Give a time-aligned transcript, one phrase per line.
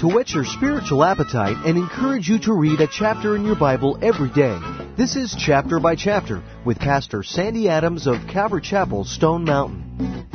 [0.00, 3.98] to whet your spiritual appetite and encourage you to read a chapter in your Bible
[4.00, 4.58] every day.
[4.96, 10.26] This is Chapter by Chapter with Pastor Sandy Adams of Calvary Chapel, Stone Mountain.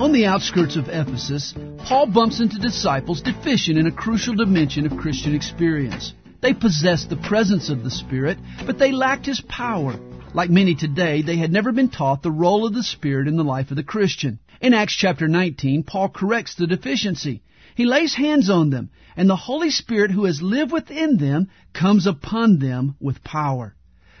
[0.00, 1.54] On the outskirts of Ephesus,
[1.86, 6.14] Paul bumps into disciples deficient in a crucial dimension of Christian experience.
[6.40, 9.98] They possessed the presence of the Spirit, but they lacked His power.
[10.34, 13.42] Like many today, they had never been taught the role of the Spirit in the
[13.42, 14.38] life of the Christian.
[14.60, 17.42] In Acts chapter 19, Paul corrects the deficiency.
[17.76, 22.06] He lays hands on them, and the Holy Spirit who has lived within them comes
[22.06, 23.76] upon them with power.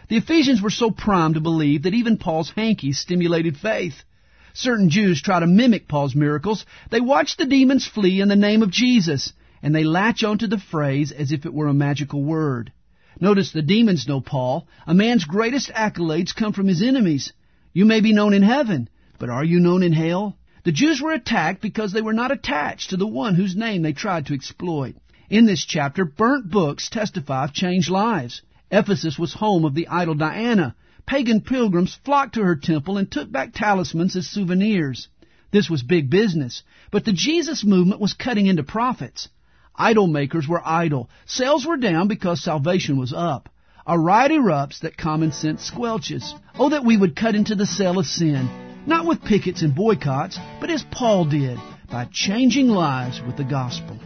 [0.08, 4.04] The Ephesians were so primed to believe that even Paul's hankies stimulated faith.
[4.52, 6.66] Certain Jews try to mimic Paul's miracles.
[6.90, 9.32] They watch the demons flee in the name of Jesus,
[9.62, 12.72] and they latch onto the phrase as if it were a magical word.
[13.18, 14.68] Notice the demons know Paul.
[14.86, 17.32] A man's greatest accolades come from his enemies.
[17.72, 20.36] You may be known in heaven, but are you known in hell?
[20.66, 23.92] The Jews were attacked because they were not attached to the one whose name they
[23.92, 24.96] tried to exploit.
[25.30, 28.42] In this chapter, burnt books testify of changed lives.
[28.68, 30.74] Ephesus was home of the idol Diana.
[31.06, 35.06] Pagan pilgrims flocked to her temple and took back talismans as souvenirs.
[35.52, 39.28] This was big business, but the Jesus movement was cutting into profits.
[39.76, 41.08] Idol makers were idle.
[41.26, 43.48] Sales were down because salvation was up.
[43.86, 46.34] A riot erupts that common sense squelches.
[46.58, 50.38] Oh, that we would cut into the cell of sin not with pickets and boycotts,
[50.60, 51.58] but as Paul did,
[51.90, 53.98] by changing lives with the gospel.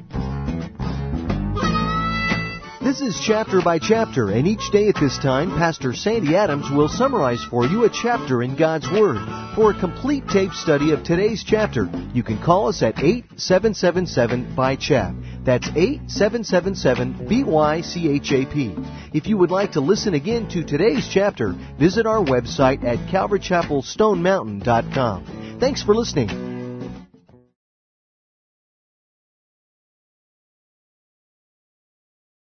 [2.83, 6.89] This is chapter by chapter, and each day at this time, Pastor Sandy Adams will
[6.89, 9.21] summarize for you a chapter in God's Word.
[9.55, 14.75] For a complete tape study of today's chapter, you can call us at 8777 by
[14.77, 15.15] chap.
[15.51, 18.87] That's 8777 BYCHAP.
[19.13, 25.57] If you would like to listen again to today's chapter, visit our website at calvarychapelstonemountain.com.
[25.59, 26.50] Thanks for listening.